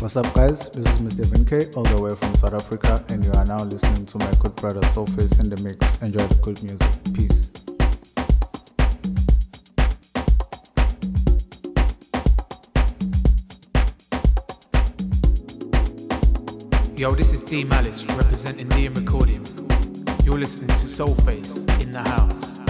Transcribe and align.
What's 0.00 0.16
up, 0.16 0.32
guys? 0.32 0.68
This 0.70 0.86
is 0.86 1.00
Mr. 1.00 1.24
Vinke, 1.24 1.76
all 1.76 1.82
the 1.82 2.00
way 2.00 2.14
from 2.14 2.32
South 2.36 2.54
Africa, 2.54 3.04
and 3.08 3.24
you 3.24 3.32
are 3.32 3.44
now 3.44 3.64
listening 3.64 4.06
to 4.06 4.18
my 4.18 4.32
good 4.38 4.54
brother 4.54 4.80
Soulface 4.92 5.40
in 5.40 5.50
the 5.50 5.56
mix. 5.60 6.00
Enjoy 6.00 6.24
the 6.24 6.36
good 6.36 6.62
music. 6.62 6.88
Peace. 7.12 7.50
Yo, 16.96 17.10
this 17.10 17.32
is 17.32 17.42
D 17.42 17.64
Malice 17.64 18.04
representing 18.04 18.68
Liam 18.68 18.96
Recordings. 18.96 19.56
You're 20.24 20.38
listening 20.38 20.68
to 20.68 20.86
Soulface 20.86 21.68
in 21.80 21.90
the 21.90 22.02
house. 22.02 22.67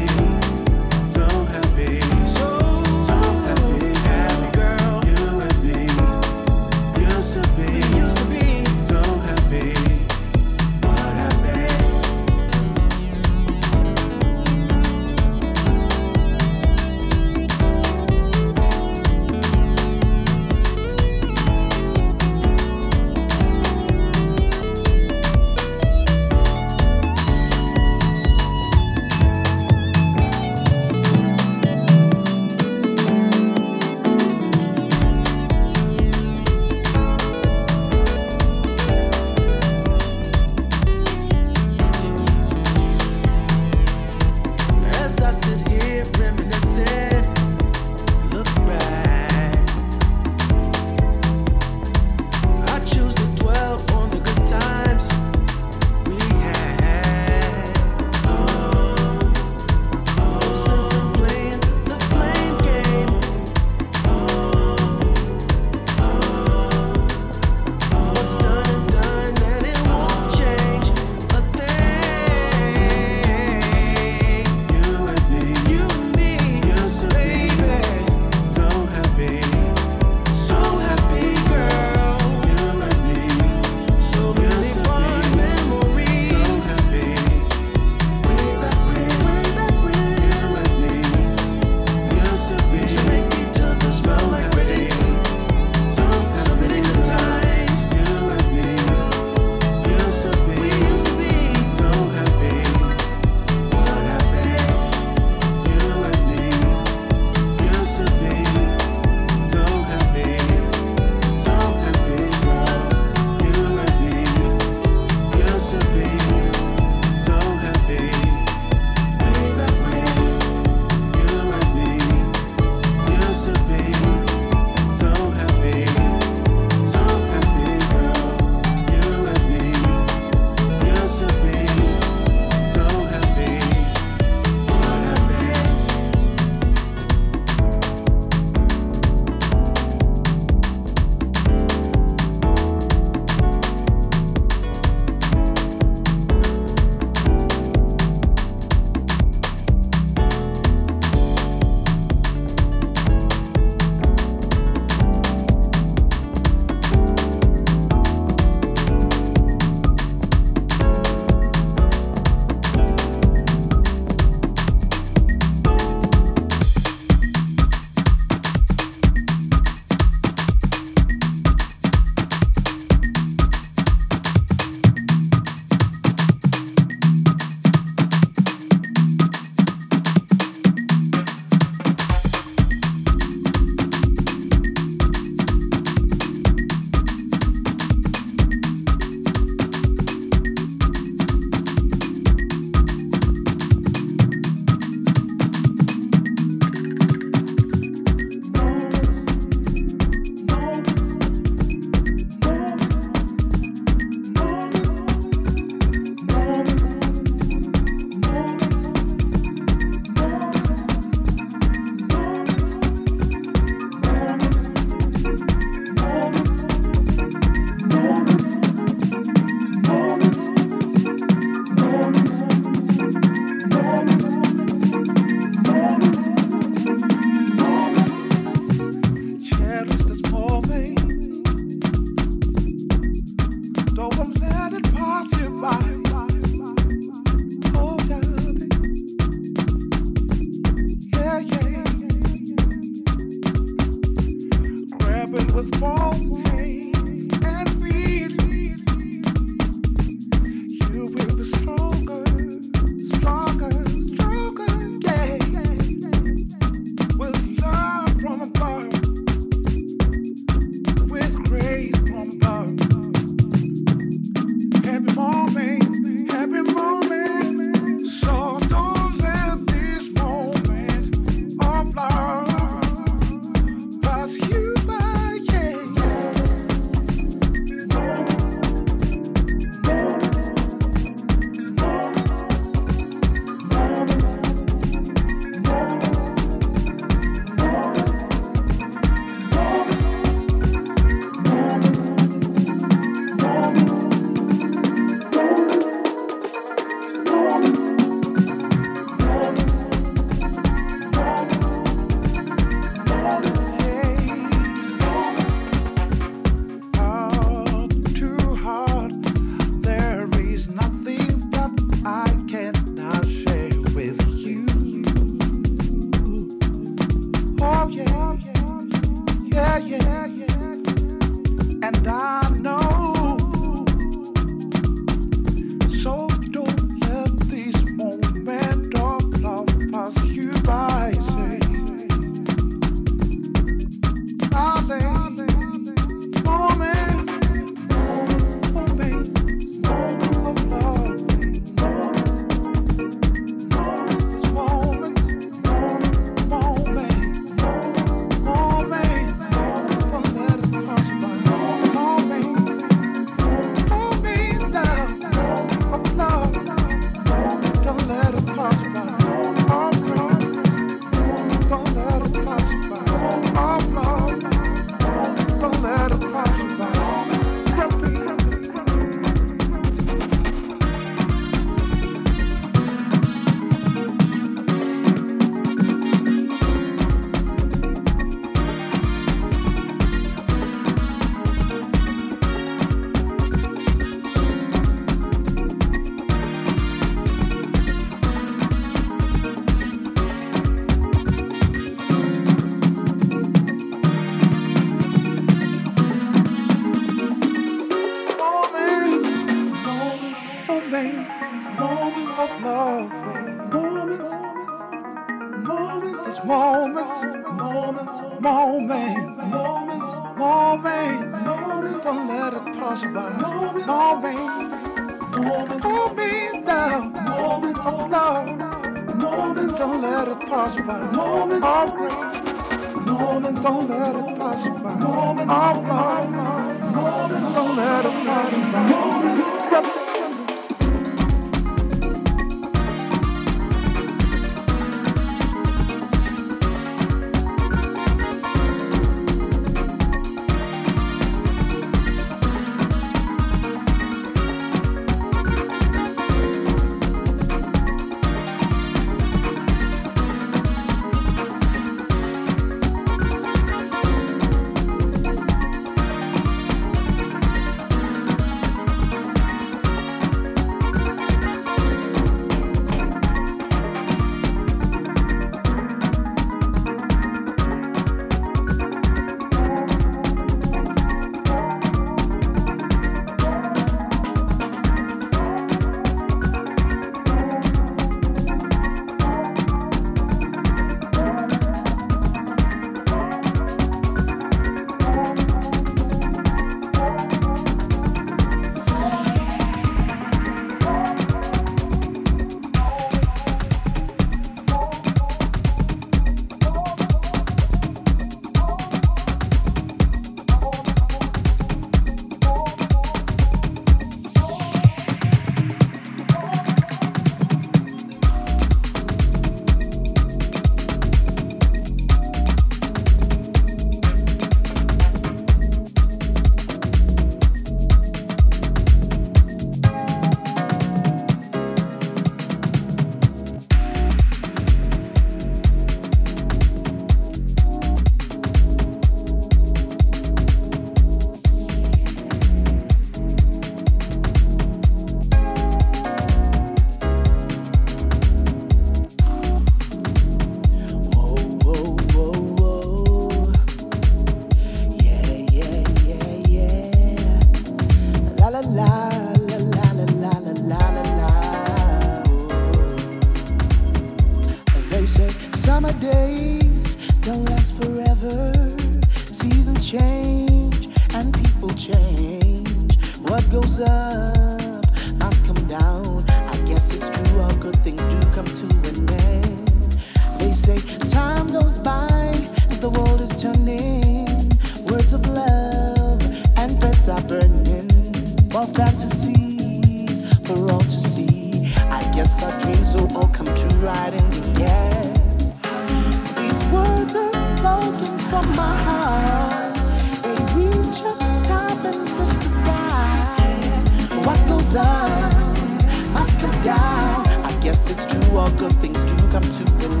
it's 597.91 598.05
true, 598.05 598.37
all 598.37 598.49
good 598.51 598.71
things 598.73 599.03
do 599.03 599.15
come 599.31 599.43
to 599.43 599.63
an 599.85 600.00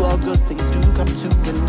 all 0.00 0.16
good 0.18 0.38
things 0.48 0.70
do 0.70 0.80
come 0.96 1.06
to 1.06 1.28
an 1.50 1.61